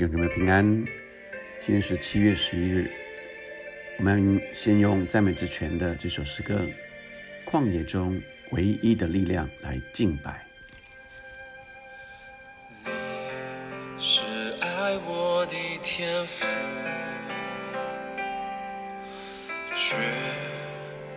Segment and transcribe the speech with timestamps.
[0.00, 0.64] 兄姊妹平安，
[1.60, 2.90] 今天是七月十一日。
[3.98, 6.66] 我们先用赞美之泉的这首诗歌
[7.50, 8.18] 《旷野中
[8.52, 10.42] 唯一的力量》来敬拜。
[12.86, 14.22] 你是
[14.62, 16.46] 爱我的天赋，
[19.74, 19.96] 绝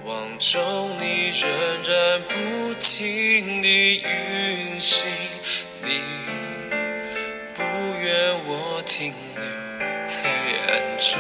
[0.04, 0.62] 望中
[1.00, 1.50] 你仍
[1.84, 5.10] 然不停地运行，
[5.82, 6.02] 你
[7.56, 8.73] 不愿我
[9.04, 9.44] 停留
[10.08, 10.30] 黑
[10.72, 11.20] 暗中，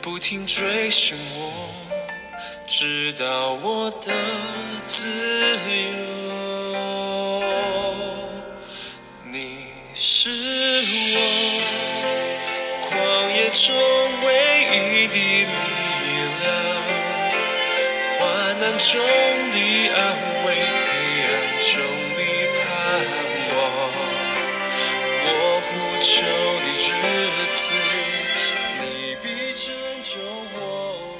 [0.00, 1.68] 不停追寻我，
[2.68, 4.12] 直到我的
[4.84, 5.74] 自由。
[9.24, 11.18] 你是我
[12.82, 12.88] 旷
[13.34, 13.74] 野中
[14.22, 14.28] 唯
[14.70, 15.52] 一的力
[16.40, 16.46] 量，
[18.20, 18.20] 患
[18.60, 18.88] 难中
[19.50, 19.56] 的
[19.92, 19.98] 安
[20.46, 20.94] 慰，黑
[21.26, 21.28] 暗
[21.62, 21.74] 中
[27.50, 27.74] 日子，
[28.80, 30.20] 你必拯救
[30.54, 31.18] 我。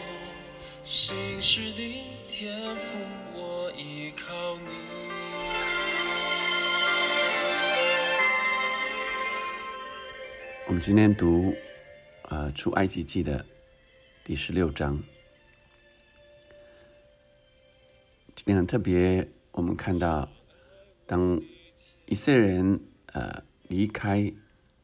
[0.84, 2.96] 心事的天赋，
[3.34, 4.70] 我依靠你。
[10.68, 11.52] 我们今天读
[12.28, 13.44] 呃出埃及记的
[14.22, 15.02] 第十六章。
[18.36, 20.28] 今天很特别，我们看到
[21.06, 21.42] 当
[22.06, 24.32] 以色列人呃离开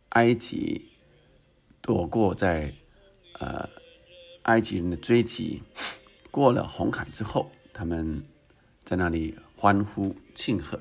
[0.08, 0.84] 埃及，
[1.86, 2.68] 躲过在
[3.38, 3.68] 呃
[4.42, 5.62] 埃及人的追击，
[6.32, 8.22] 过了红海之后，他们
[8.82, 10.80] 在那里欢呼庆贺。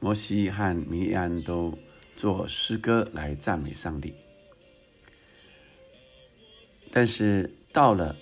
[0.00, 1.76] 摩西和米利安都
[2.18, 4.14] 做诗歌来赞美上帝。
[6.92, 8.14] 但是到了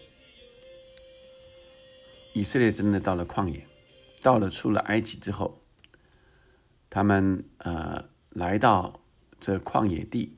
[2.33, 3.67] 以色列，真的到了旷野，
[4.20, 5.61] 到了出了埃及之后，
[6.89, 9.00] 他们呃来到
[9.41, 10.36] 这旷野地，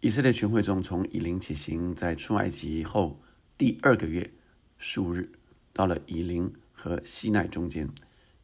[0.00, 3.20] 以色列全会众从以林起行，在出埃及后
[3.56, 4.32] 第二个月
[4.78, 5.32] 数日，
[5.72, 7.90] 到了以林和西奈中间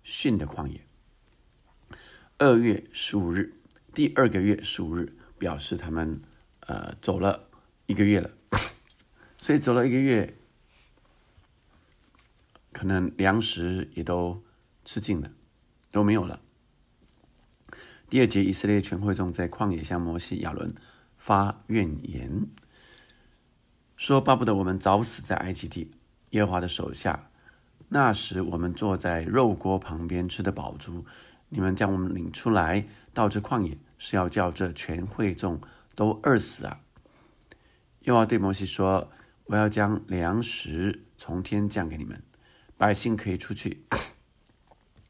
[0.02, 0.80] 逊的旷野。
[2.38, 3.54] 二月十五日，
[3.94, 6.20] 第二个月十五日，表示他们
[6.60, 7.48] 呃走了
[7.86, 8.32] 一个月了，
[9.40, 10.36] 所以走了一个月，
[12.72, 14.42] 可能粮食也都
[14.84, 15.30] 吃尽了，
[15.92, 16.40] 都没有了。
[18.10, 20.74] 第二节，以色列全会众在旷野向摩西、亚伦
[21.24, 22.48] 发怨言，
[23.96, 25.90] 说：“巴不得我们早死在埃及地，
[26.32, 27.30] 耶华的手下。
[27.88, 31.06] 那时我们坐在肉锅旁边吃的饱足，
[31.48, 35.58] 你们将我们领出来到这旷野，是要叫这全会众
[35.94, 36.82] 都饿死啊！”
[38.04, 39.10] 耶和华对摩西说
[39.48, 42.22] ：“我要将粮食从天降给你们，
[42.76, 43.86] 百姓可以出去，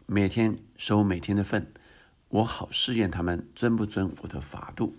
[0.06, 1.72] 每天收每天的份。”
[2.30, 4.94] 我好试验他们遵不遵我的法度。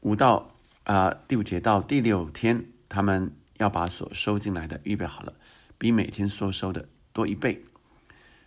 [0.00, 0.52] 五到
[0.84, 5.32] 啊、第五节到第六天，他们要把所收进来的预备好了，
[5.78, 7.64] 比每天所收的多一倍。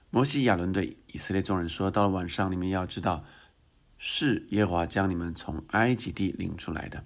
[0.09, 3.25] 摩西亚伦对以色列众人说：“到了晚上，你们要知道，
[3.97, 7.03] 是耶和华将你们从埃及地领出来的。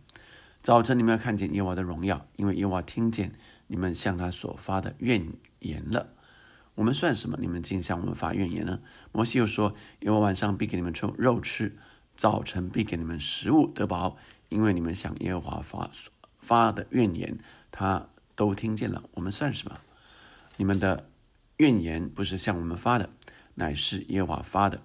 [0.61, 3.33] 早晨你们要看见耶和华的荣耀，因为耶和华听见
[3.67, 5.25] 你们向他所发的怨
[5.59, 6.09] 言了。”
[6.75, 7.37] 我们算什么？
[7.39, 8.79] 你们竟向我们发怨言呢？
[9.11, 11.75] 摩西又说：“因为晚上必给你们出肉吃，
[12.15, 14.17] 早晨必给你们食物得饱，
[14.49, 15.89] 因为你们向耶和华发
[16.39, 17.37] 发的怨言，
[17.71, 19.03] 他都听见了。
[19.13, 19.79] 我们算什么？
[20.57, 21.09] 你们的
[21.57, 23.09] 怨言不是向我们发的，
[23.55, 24.81] 乃是耶和华发的。”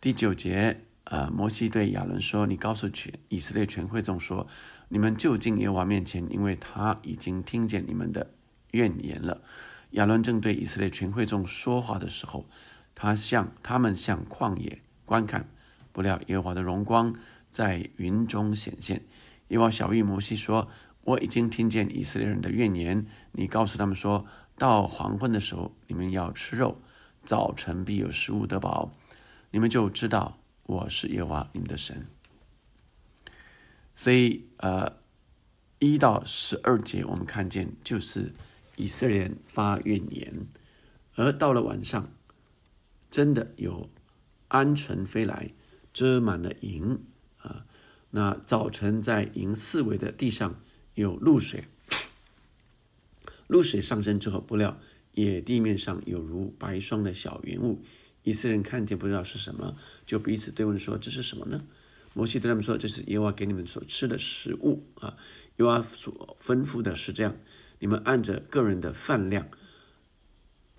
[0.00, 4.46] 第九节，呃，摩西对亚伦说：“你告诉全以色列全会众说，
[4.88, 8.32] 你们就近耶和华面前，因为他已经听见你们的
[8.70, 9.42] 怨言了。”
[9.92, 12.46] 亚伦正对以色列全会众说话的时候，
[12.94, 15.48] 他向他们向旷野观看，
[15.94, 17.14] 不料耶和华的荣光
[17.48, 19.02] 在云中显现。
[19.48, 20.68] 耶和华小谕摩西说
[21.00, 24.26] ：“我已经听见以色列人的怨言，你告诉他们说，
[24.58, 26.82] 到黄昏的时候，你们要吃肉，
[27.24, 28.92] 早晨必有食物得饱，
[29.50, 32.06] 你们就知道我是耶和华你们的神。”
[33.94, 34.98] 所以，呃，
[35.78, 38.34] 一到十二节我们看见就是。
[38.76, 40.48] 以色列人发怨言，
[41.14, 42.08] 而到了晚上，
[43.08, 43.88] 真的有
[44.48, 45.52] 鹌鹑飞来，
[45.94, 47.00] 遮满了营
[47.38, 47.64] 啊。
[48.10, 50.60] 那早晨在营四围的地上
[50.92, 51.64] 有露水，
[53.46, 54.78] 露水上升之后，不料
[55.12, 57.82] 野地面上有如白霜的小云雾。
[58.22, 61.64] 以色列人看见不知道是什么，就彼此对问说：“这是什么呢？”
[62.14, 65.16] 摩西对他们说：“这是耶和华给你们所吃的食物啊。
[65.56, 67.36] 耶和华所吩咐的是这样。”
[67.80, 69.46] 你们按着个人的饭量，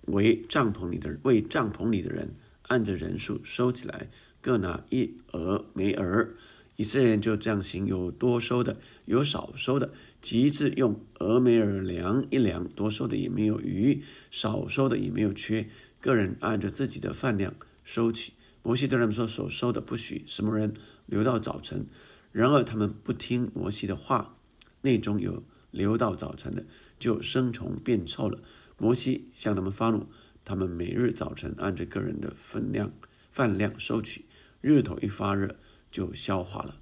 [0.06, 4.10] 为帐篷里的为帐篷里的人按着人数收起来，
[4.46, 6.36] 各拿一俄梅尔。
[6.76, 15.68] 以色列人就这样行，有多收的，有少收的，极致用俄梅尔量一量，多收的也没有余，少收的也没有缺，
[16.00, 18.34] 个人按着自己的饭量收取。
[18.62, 20.74] 摩西对他们说：“所收的不许什么人
[21.06, 21.84] 留到早晨。”
[22.30, 24.36] 然而他们不听摩西的话，
[24.82, 26.64] 内中有留到早晨的，
[27.00, 28.38] 就生虫变臭了。
[28.78, 30.06] 摩西向他们发怒，
[30.44, 32.92] 他们每日早晨按着个人的分量
[33.32, 34.24] 饭量收取，
[34.60, 35.56] 日头一发热。
[35.88, 36.76] 就消化了。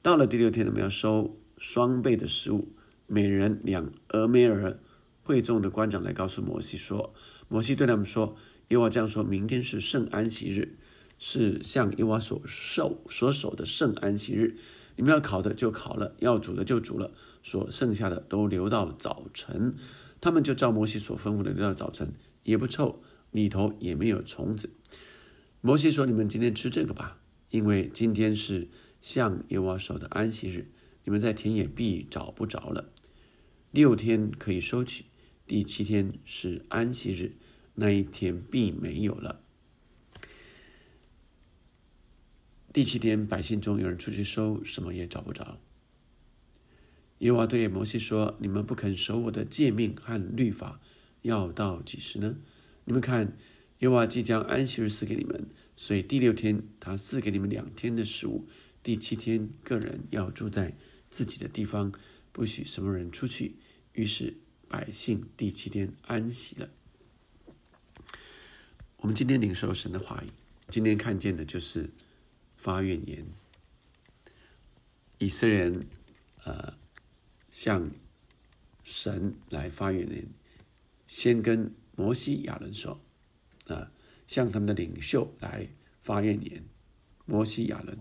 [0.00, 2.72] 到了第六天，他们要收双倍的食物，
[3.06, 4.78] 每人两俄梅尔。
[5.24, 7.12] 会众的官长来告诉摩西说
[7.48, 8.34] ：“摩西对他们说，
[8.68, 10.78] 耶和华这样说：明天是圣安息日，
[11.18, 14.56] 是向耶和所受所守的圣安息日。
[14.96, 17.12] 你们要烤的就烤了，要煮的就煮了，
[17.42, 19.74] 所剩下的都留到早晨。
[20.18, 22.14] 他们就照摩西所吩咐的留到早晨，
[22.44, 23.02] 也不臭，
[23.32, 24.70] 里头也没有虫子。
[25.60, 27.16] 摩西说：你们今天吃这个吧。”
[27.50, 28.68] 因为今天是
[29.00, 30.70] 向耶和华守的安息日，
[31.02, 32.92] 你们在田野必找不着了。
[33.72, 35.06] 六天可以收取，
[35.48, 37.32] 第七天是安息日，
[37.74, 39.40] 那一天必没有了。
[42.72, 45.58] 第七天，百姓中有人出去收，什么也找不着。
[47.18, 50.80] 耶和华对摩西说：“你们不肯守我的诫命和律法，
[51.22, 52.36] 要到几时呢？
[52.84, 53.36] 你们看，
[53.80, 55.46] 耶和华即将安息日赐给你们。”
[55.76, 58.46] 所以第六天，他赐给你们两天的食物；
[58.82, 60.76] 第七天，个人要住在
[61.08, 61.90] 自己的地方，
[62.32, 63.56] 不许什么人出去。
[63.94, 64.34] 于是
[64.68, 66.68] 百姓第七天安息了。
[68.98, 70.28] 我们今天领受神的话语，
[70.68, 71.88] 今天看见的就是
[72.56, 73.24] 发怨言。
[75.16, 75.86] 以色列人，
[76.44, 76.74] 呃，
[77.48, 77.90] 向
[78.84, 80.26] 神来发怨言，
[81.06, 83.00] 先跟摩西、亚伦说，
[83.74, 83.90] 啊。
[84.26, 85.66] 向他们的领袖来
[86.00, 86.62] 发怨言，
[87.26, 87.98] 摩西亚伦，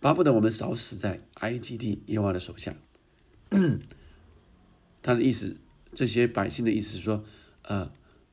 [0.00, 2.76] 巴不得我们少死在埃及地耶和华的手下。
[5.00, 5.56] 他的意思，
[5.94, 7.24] 这些百姓的意思是说，
[7.62, 7.90] 呃，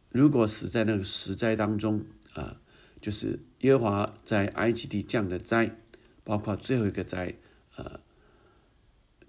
[0.09, 2.03] 如果死在那个死灾当中，
[2.33, 2.59] 啊，
[2.99, 5.77] 就是耶和华在埃及地降的灾，
[6.25, 7.35] 包括最后一个灾，
[7.77, 8.01] 呃，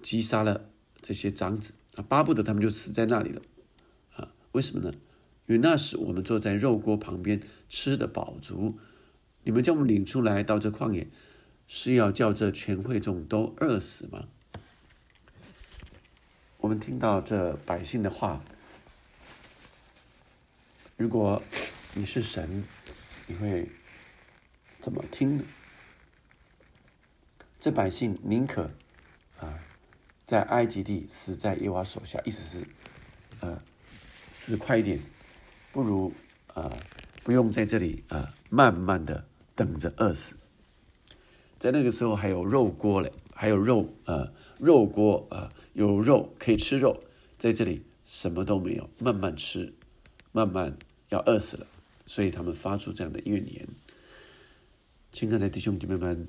[0.02, 0.68] 击杀了
[1.00, 3.40] 这些长子，啊，巴不得他们就死在那里了，
[4.16, 4.92] 啊，为什么呢？
[5.46, 8.78] 因为那时我们坐在肉锅旁边吃的饱足，
[9.44, 11.06] 你们将我们领出来到这旷野，
[11.68, 14.26] 是要叫这全会众都饿死吗？
[16.58, 18.42] 我们听到这百姓的话，
[20.96, 21.40] 如果
[21.94, 22.64] 你是神，
[23.28, 23.70] 你会
[24.80, 25.44] 怎么听呢？
[27.60, 28.72] 这百姓宁可
[29.38, 29.60] 啊，
[30.24, 32.66] 在埃及地死在耶娃手下，意思是，
[33.38, 33.62] 呃，
[34.28, 34.98] 死快一点。
[35.76, 36.10] 不如
[36.54, 36.72] 啊，
[37.22, 40.34] 不用在这里啊，慢慢的等着饿死。
[41.58, 47.04] 在那个时候还有肉锅嘞，还有肉啊，肉锅啊，有肉可以吃肉。
[47.36, 49.74] 在这里什么都没有，慢慢吃，
[50.32, 50.78] 慢慢
[51.10, 51.66] 要饿死了。
[52.06, 53.68] 所以他们发出这样的怨言。
[55.12, 56.26] 亲爱的弟兄姐妹们，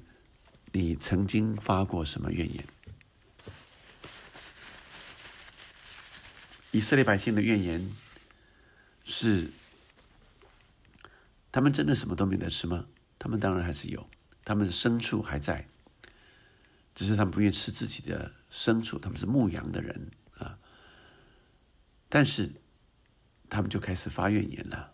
[0.74, 2.66] 你曾经发过什么怨言？
[6.72, 7.90] 以色列百姓的怨言。
[9.10, 9.50] 是，
[11.50, 12.86] 他们真的什么都没得吃吗？
[13.18, 14.06] 他们当然还是有，
[14.44, 15.66] 他们的牲畜还在，
[16.94, 20.12] 只是他们不愿意吃自己的牲畜，他们是牧羊的人。
[20.38, 20.60] 啊。
[22.10, 22.52] 但是，
[23.50, 24.92] 他们就开始发怨言了，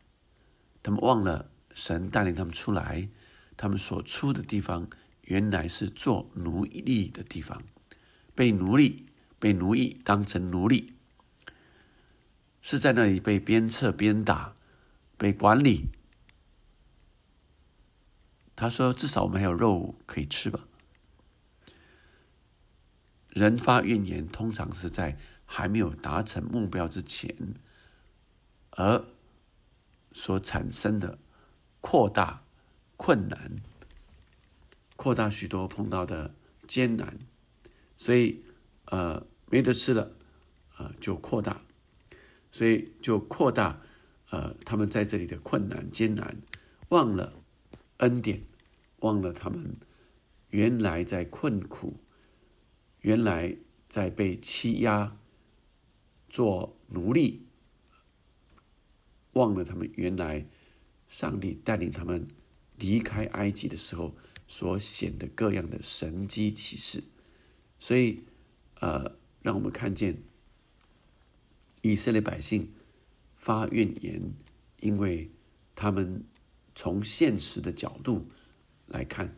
[0.83, 3.09] 他们忘了神带领他们出来，
[3.57, 4.87] 他们所出的地方
[5.23, 7.63] 原来是做奴隶的地方，
[8.35, 9.07] 被奴隶、
[9.39, 10.93] 被奴役当成奴隶。
[12.63, 14.55] 是在那里被鞭策、鞭打、
[15.17, 15.89] 被管理。
[18.55, 20.65] 他说：“至少我们还有肉可以吃吧。”
[23.29, 27.35] 人发怨言，通常是在还没有达成目标之前，
[28.71, 29.03] 而
[30.13, 31.19] 所产生的
[31.81, 32.43] 扩大
[32.95, 33.61] 困难、
[34.95, 36.33] 扩大许多碰到的
[36.65, 37.19] 艰难，
[37.97, 38.45] 所以
[38.85, 40.11] 呃没得吃了，
[40.77, 41.61] 呃就扩大。
[42.53, 43.81] 所以就扩大，
[44.29, 46.37] 呃，他们在这里的困难艰难，
[46.89, 47.41] 忘了
[47.97, 48.43] 恩典，
[48.97, 49.75] 忘了他们
[50.51, 51.97] 原来在困苦，
[53.01, 53.57] 原来
[53.89, 55.17] 在被欺压
[56.29, 57.47] 做奴隶，
[59.31, 60.45] 忘了他们原来
[61.07, 62.27] 上帝带领他们
[62.77, 64.15] 离开埃及的时候
[64.47, 67.03] 所显的各样的神机启示，
[67.79, 68.21] 所以，
[68.79, 70.21] 呃，让我们看见。
[71.83, 72.71] 以色列百姓
[73.35, 74.33] 发怨言，
[74.79, 75.29] 因为
[75.75, 76.23] 他们
[76.73, 78.25] 从现实的角度
[78.87, 79.35] 来看，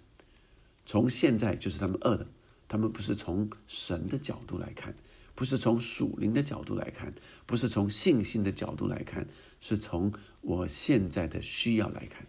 [0.86, 2.28] 从现在就是他们恶的，
[2.68, 4.96] 他们不是从神的角度来看，
[5.34, 7.12] 不是从属灵的角度来看，
[7.48, 9.26] 不是从信心的角度来看，
[9.60, 12.28] 是从我现在的需要来看。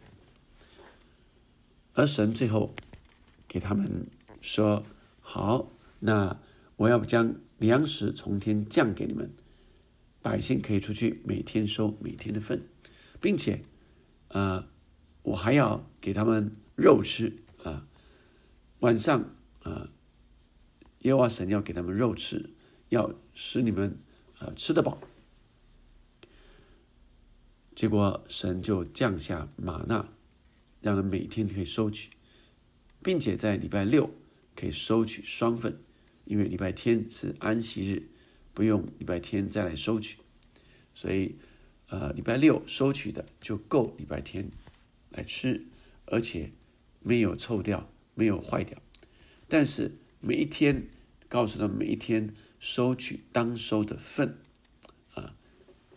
[1.92, 2.74] 而神最后
[3.46, 4.06] 给他们
[4.40, 4.82] 说
[5.20, 5.70] ：“好，
[6.00, 6.40] 那
[6.76, 9.30] 我要将粮食从天降给你们，
[10.28, 12.66] 百姓可以出去每天收每天的份，
[13.20, 13.62] 并且，
[14.28, 14.68] 呃，
[15.22, 17.86] 我还要给他们肉吃啊。
[18.80, 19.92] 晚上啊，
[21.02, 22.50] 耶和华神要给他们肉吃，
[22.88, 23.98] 要使你们
[24.40, 25.00] 呃吃得饱。
[27.74, 30.08] 结果神就降下玛纳。”
[30.82, 32.10] 让人每天可以收取，
[33.02, 34.08] 并且在礼拜六
[34.54, 35.80] 可以收取双份，
[36.26, 38.08] 因为礼拜天是安息日，
[38.56, 40.16] 不用礼拜天再来收取，
[40.94, 41.36] 所以，
[41.90, 44.50] 呃，礼拜六收取的就够礼拜天
[45.10, 45.66] 来吃，
[46.06, 46.52] 而且
[47.00, 48.80] 没有臭掉，没有坏掉。
[49.46, 50.88] 但是每一天
[51.28, 54.38] 告诉他每一天收取当收的份，
[55.12, 55.36] 啊，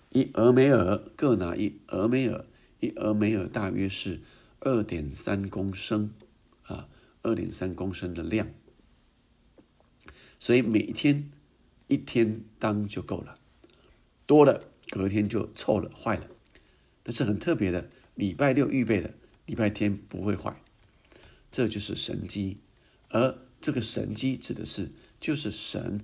[0.10, 2.46] 一俄梅尔各拿一俄梅尔，
[2.82, 4.20] 一俄梅尔大约是。
[4.62, 6.12] 二点三公升，
[6.64, 6.90] 啊，
[7.22, 8.50] 二点三公升的量，
[10.38, 11.32] 所以每一天
[11.90, 13.38] 一天当就够了，
[14.26, 16.28] 多了隔天就臭了坏了。
[17.04, 19.14] 但是很特别的，礼拜六预备的，
[19.46, 20.62] 礼拜天不会坏，
[21.52, 22.60] 这就是神机。
[23.10, 26.00] 而这个神机指的是，就是神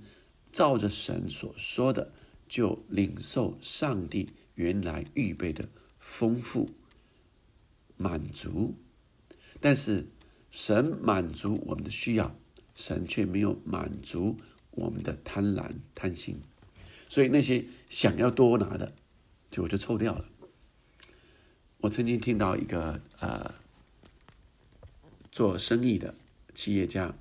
[0.52, 2.12] 照着神所说的，
[2.46, 6.70] 就领受上帝原来预备的丰富。
[7.96, 8.74] 满足，
[9.58, 10.06] 但是
[10.50, 12.36] 神满足我们的需要，
[12.74, 14.36] 神却没有满足
[14.76, 16.40] 我们的贪婪贪心，
[17.08, 18.94] 所以那些想要多拿的，
[19.50, 20.28] 就我就抽掉了。
[21.78, 23.54] 我曾经听到一个呃
[25.32, 26.14] 做生意的
[26.54, 27.16] 企业家，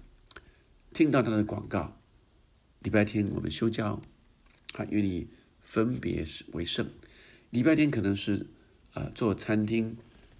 [0.93, 1.97] 听到他的广告，
[2.81, 3.97] 礼拜天我们休假，
[4.73, 5.27] 他愿意
[5.61, 6.87] 分别为圣，
[7.49, 8.45] 礼拜天可能是
[8.93, 9.97] 呃做餐厅。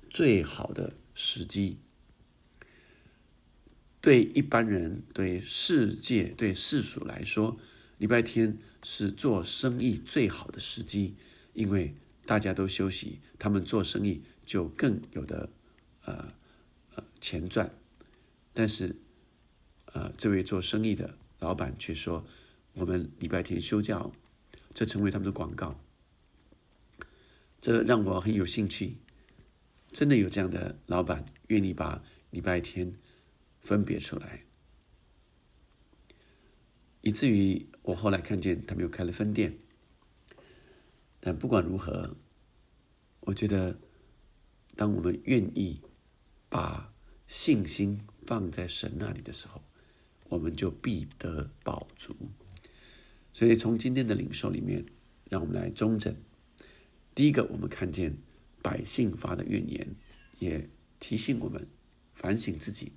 [0.07, 1.77] 最好的时机，
[4.05, 7.57] 对一般人、对世界、对世俗来说，
[7.97, 11.15] 礼拜天是做生意最好的时机，
[11.55, 15.50] 因为大家都休息，他们做生意就更有的
[16.03, 16.31] 呃
[16.93, 17.74] 呃钱赚。
[18.53, 18.95] 但是，
[19.85, 22.24] 呃，这位做生意的老板却说，
[22.74, 24.07] 我们礼拜天休假，
[24.71, 25.79] 这成为他们的广告，
[27.59, 28.97] 这让我很有兴趣。
[29.91, 32.93] 真的有这样的老板愿意把礼拜天
[33.65, 34.45] 分别出来，
[37.01, 39.57] 以至于我后来看见他们又开了分店。
[41.19, 42.15] 但不管如何，
[43.22, 43.77] 我觉得，
[44.77, 45.81] 当我们愿意
[46.48, 46.93] 把
[47.27, 49.62] 信心放在神那里的时候，
[50.29, 52.15] 我们就必得饱足。
[53.34, 54.86] 所以从今天的领受里面，
[55.29, 56.15] 让我们来中整。
[57.13, 58.17] 第一个，我们看见。
[58.65, 59.95] 百姓发的怨言，
[60.39, 60.67] 也
[61.00, 61.67] 提醒我们
[62.15, 62.93] 反省自己：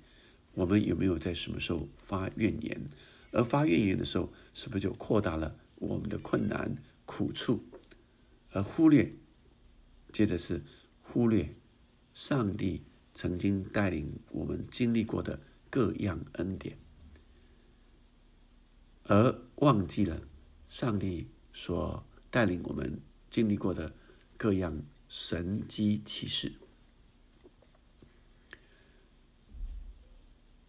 [0.53, 2.85] 我们有没有在什么时候发怨言？
[3.31, 6.75] 而发怨言的时候，是不是就扩大了我们的困难
[7.05, 7.63] 苦处，
[8.51, 9.13] 而忽略？
[10.11, 10.61] 接着是
[11.01, 11.55] 忽略
[12.13, 15.39] 上帝曾经带领我们经历过的
[15.69, 16.77] 各样恩典，
[19.03, 20.21] 而忘记了
[20.67, 23.93] 上帝所带领我们经历过的
[24.37, 24.81] 各样。
[25.11, 26.53] 神机启示。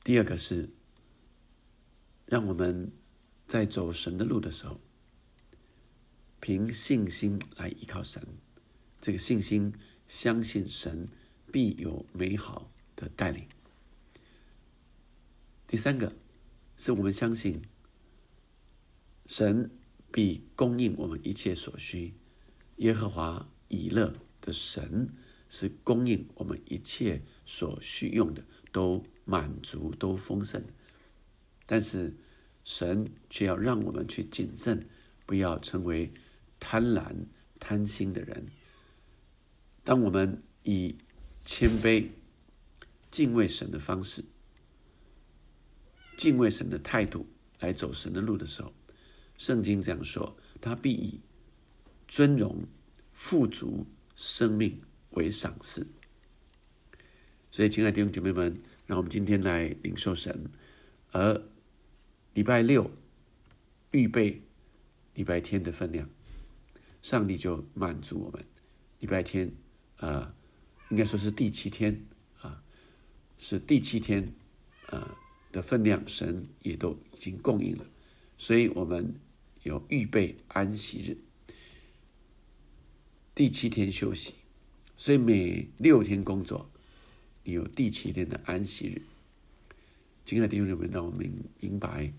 [0.02, 0.70] 第二个是，
[2.26, 2.90] 让我们
[3.46, 4.80] 在走神的路的时候，
[6.40, 8.26] 凭信心来依靠神。
[9.00, 9.74] 这个信心
[10.06, 11.08] 相信神
[11.52, 13.46] 必有美好的带领。
[15.66, 16.12] 第三个
[16.76, 17.62] 是我们相信
[19.26, 19.70] 神
[20.10, 22.14] 必供应我们一切所需。
[22.76, 24.14] 耶和华以勒。
[24.42, 25.10] 的神
[25.50, 28.42] 是供应我们一切所需用的，
[28.72, 30.60] 都满足，都丰盛。
[31.64, 32.12] 但是
[32.64, 34.84] 神却要让我们去谨慎，
[35.24, 36.12] 不要成为
[36.58, 37.14] 贪婪、
[37.60, 38.46] 贪心的人。
[39.84, 40.96] 当我们以
[41.44, 42.08] 谦卑、
[43.10, 44.24] 敬畏神的方式、
[46.16, 47.26] 敬畏神的态度
[47.60, 48.72] 来走神的路的时候，
[49.38, 51.20] 圣经这样说：他必以
[52.08, 52.64] 尊荣、
[53.12, 53.86] 富足。
[54.16, 54.78] 生命
[55.12, 55.86] 为赏赐，
[57.50, 58.54] 所以，亲爱的弟兄姐妹们，
[58.90, 60.50] 那我们今天来领受神。
[61.12, 61.40] 而
[62.34, 62.90] 礼拜六
[63.92, 64.42] 预备
[65.14, 66.10] 礼拜天的分量，
[67.00, 68.44] 上帝就满足我们。
[68.98, 69.52] 礼拜天，
[69.98, 70.34] 呃，
[70.88, 72.04] 应该说是第七天
[72.40, 72.64] 啊，
[73.38, 74.34] 是第七天，
[74.88, 75.16] 呃
[75.52, 77.86] 的分量，神也都已经供应了，
[78.36, 79.14] 所以我们
[79.62, 81.16] 有预备安息日，
[83.36, 84.34] 第七天休息，
[84.96, 86.68] 所以每六天工作，
[87.44, 89.02] 有第七天的安息日。
[90.24, 92.12] 亲爱的弟兄姊妹，让我们明白，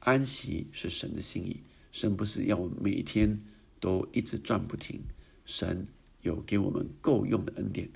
[0.00, 1.60] 安息是神的心意，
[1.92, 3.38] 神不是要我们每天
[3.78, 5.00] 都一直转不停，
[5.44, 5.86] 神
[6.22, 7.88] 有给我们够用的恩典。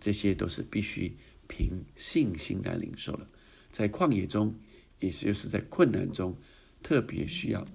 [0.00, 1.16] 这些都是必须
[1.48, 3.26] 凭信心来领受的，
[3.70, 4.54] 在旷野中，
[5.00, 6.36] 也就是在困难中，
[6.82, 7.66] 特别需要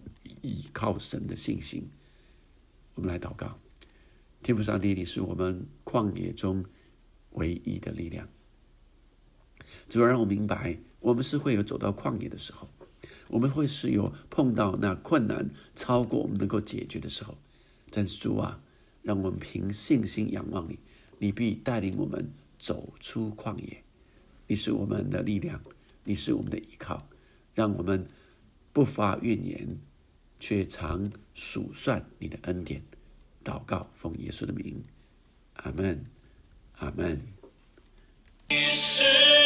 [0.42, 1.88] 依靠神的信心。
[2.94, 3.58] 我们来祷告，
[4.44, 6.64] 天父上帝，你是我们旷野中
[7.32, 8.28] 唯一的力量。
[9.88, 12.70] 主要让我明白，我们是会有走到旷野的时候，
[13.28, 17.38] 我们会是有碰到那困难超过我们能够解决的时候。
[17.92, 18.62] 但是主啊，
[19.02, 20.80] 让我们凭信心仰望你。
[21.22, 23.84] 你必带领我们走出旷野，
[24.48, 25.62] 你是我们的力量，
[26.06, 27.08] 你是我们的依靠，
[27.54, 28.08] 让我们
[28.72, 29.78] 不发怨言，
[30.40, 32.82] 却常数算你的恩典。
[33.44, 34.82] 祷告，奉耶稣的名，
[35.56, 36.06] 阿门，
[36.78, 37.22] 阿门。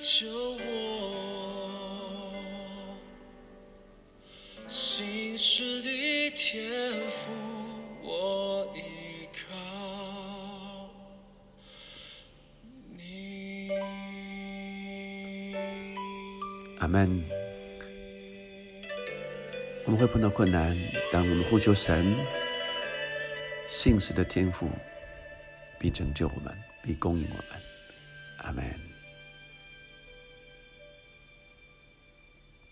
[0.00, 0.60] 救我，
[4.66, 7.30] 心事的天赋
[8.02, 8.80] 我依
[9.32, 9.40] 靠
[12.96, 13.70] 你。
[16.78, 17.22] 阿门。
[19.84, 20.76] 我们会碰到困难，
[21.12, 22.14] 当我们呼求神，
[23.68, 24.70] 信实的天赋
[25.78, 27.44] 必拯救我们，必供应我们。
[28.38, 28.91] 阿门。